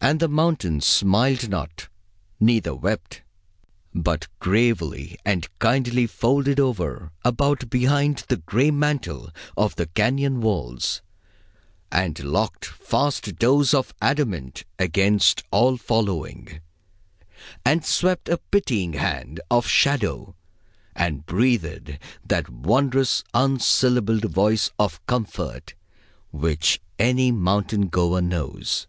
And 0.00 0.18
the 0.18 0.28
mountains 0.28 0.84
smiled 0.84 1.48
not, 1.50 1.88
neither 2.40 2.74
wept, 2.74 3.22
but 3.94 4.26
gravely 4.40 5.16
and 5.24 5.46
kindly 5.60 6.08
folded 6.08 6.58
over, 6.58 7.12
about, 7.24 7.68
behind, 7.70 8.24
the 8.28 8.38
gray 8.38 8.72
mantle 8.72 9.30
of 9.56 9.76
the 9.76 9.86
cañon 9.86 10.38
walls, 10.40 11.02
and 11.92 12.18
locked 12.18 12.64
fast 12.64 13.36
doors 13.36 13.72
of 13.72 13.94
adamant 14.02 14.64
against 14.78 15.44
all 15.52 15.76
following, 15.76 16.60
and 17.64 17.84
swept 17.84 18.28
a 18.28 18.38
pitying 18.38 18.94
hand 18.94 19.38
of 19.50 19.66
shadow, 19.68 20.34
and 20.96 21.26
breathed 21.26 21.96
that 22.24 22.48
wondrous 22.48 23.22
unsyllabled 23.34 24.24
voice 24.24 24.70
of 24.80 25.04
comfort 25.06 25.74
which 26.32 26.80
any 26.98 27.30
mountain 27.30 27.86
goer 27.86 28.22
knows. 28.22 28.88